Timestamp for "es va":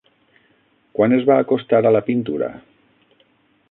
1.19-1.37